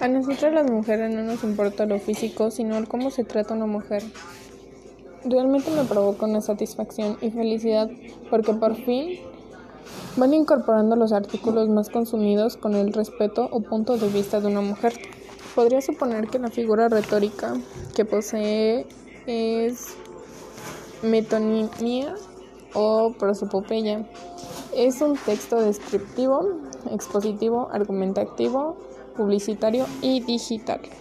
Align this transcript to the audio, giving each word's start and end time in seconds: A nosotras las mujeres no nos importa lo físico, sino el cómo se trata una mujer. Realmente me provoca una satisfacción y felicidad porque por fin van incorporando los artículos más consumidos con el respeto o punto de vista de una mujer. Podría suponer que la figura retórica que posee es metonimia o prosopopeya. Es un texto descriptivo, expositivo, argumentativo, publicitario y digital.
A 0.00 0.06
nosotras 0.06 0.54
las 0.54 0.70
mujeres 0.70 1.12
no 1.12 1.24
nos 1.24 1.42
importa 1.42 1.84
lo 1.84 1.98
físico, 1.98 2.52
sino 2.52 2.78
el 2.78 2.86
cómo 2.86 3.10
se 3.10 3.24
trata 3.24 3.54
una 3.54 3.66
mujer. 3.66 4.04
Realmente 5.24 5.72
me 5.72 5.82
provoca 5.82 6.26
una 6.26 6.40
satisfacción 6.40 7.18
y 7.20 7.30
felicidad 7.30 7.90
porque 8.30 8.52
por 8.52 8.76
fin 8.76 9.18
van 10.16 10.34
incorporando 10.34 10.94
los 10.94 11.12
artículos 11.12 11.68
más 11.68 11.88
consumidos 11.88 12.56
con 12.56 12.76
el 12.76 12.92
respeto 12.92 13.48
o 13.50 13.60
punto 13.60 13.96
de 13.96 14.08
vista 14.08 14.40
de 14.40 14.46
una 14.46 14.60
mujer. 14.60 14.92
Podría 15.56 15.80
suponer 15.80 16.28
que 16.28 16.38
la 16.38 16.50
figura 16.50 16.88
retórica 16.88 17.54
que 17.96 18.04
posee 18.04 18.86
es 19.26 19.96
metonimia 21.02 22.14
o 22.74 23.12
prosopopeya. 23.18 24.06
Es 24.74 25.00
un 25.00 25.16
texto 25.16 25.60
descriptivo, 25.60 26.40
expositivo, 26.90 27.68
argumentativo, 27.72 28.76
publicitario 29.16 29.86
y 30.00 30.20
digital. 30.20 30.80